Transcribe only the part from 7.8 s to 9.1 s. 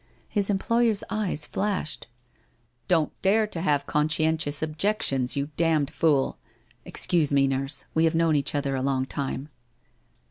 we have known each other a long